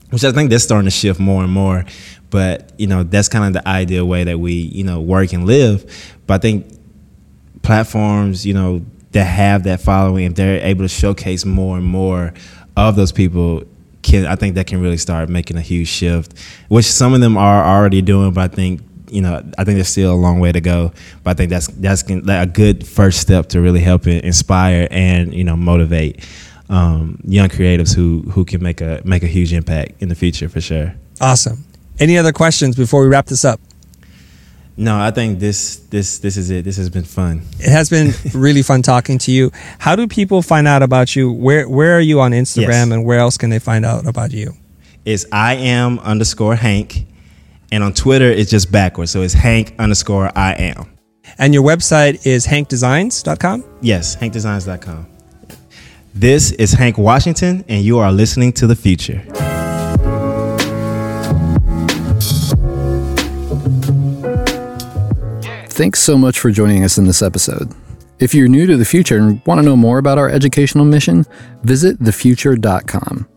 [0.09, 1.85] which I think that's starting to shift more and more.
[2.31, 5.45] But you know that's kind of the ideal way that we you know work and
[5.45, 5.85] live.
[6.25, 6.75] But I think
[7.61, 8.83] platforms, you know,
[9.15, 12.33] that have that following, if they're able to showcase more and more
[12.75, 13.63] of those people,
[14.01, 16.37] can I think that can really start making a huge shift,
[16.67, 19.87] which some of them are already doing, but I think you know I think there's
[19.87, 20.91] still a long way to go.
[21.23, 25.45] But I think that's that's a good first step to really help inspire and you
[25.45, 26.27] know motivate
[26.69, 30.49] um, young creatives who who can make a make a huge impact in the future
[30.49, 30.93] for sure.
[31.21, 31.63] Awesome.
[31.99, 33.61] Any other questions before we wrap this up?
[34.77, 36.65] No, I think this this this is it.
[36.65, 37.43] This has been fun.
[37.59, 39.51] It has been really fun talking to you.
[39.79, 41.31] How do people find out about you?
[41.31, 42.91] Where where are you on Instagram yes.
[42.91, 44.53] and where else can they find out about you?
[45.05, 47.05] It's I am underscore Hank.
[47.71, 49.11] And on Twitter it's just backwards.
[49.11, 50.91] So it's Hank underscore I am.
[51.37, 53.63] And your website is hankdesigns.com?
[53.81, 55.07] Yes, hankdesigns.com.
[56.13, 59.21] This is Hank Washington, and you are listening to the Futur.
[65.75, 67.69] Thanks so much for joining us in this episode.
[68.17, 71.25] If you're new to the Futur and want to know more about our educational mission,
[71.63, 73.27] visit thefutur.com.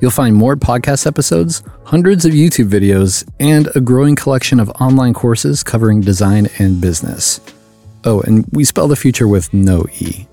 [0.00, 5.12] You'll find more podcast episodes, hundreds of YouTube videos, and a growing collection of online
[5.12, 7.40] courses covering design and business.
[8.04, 10.28] Oh, and we spell the future with no E.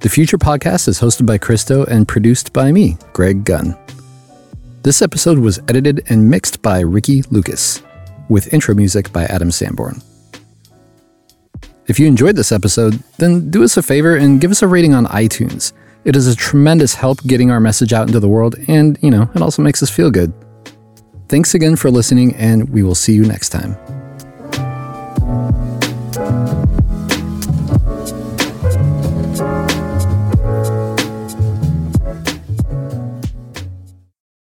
[0.00, 3.76] The Futur Podcast is hosted by Chris Do and produced by me, Greg Gunn.
[4.80, 7.82] This episode was edited and mixed by Ricky Lucas
[8.28, 10.02] with intro music by Adam Sanborn.
[11.86, 14.92] If you enjoyed this episode, then do us a favor and give us a rating
[14.92, 15.72] on iTunes.
[16.04, 19.30] It is a tremendous help getting our message out into the world, and, you know,
[19.34, 20.32] it also makes us feel good.
[21.28, 23.76] Thanks again for listening, and we will see you next time.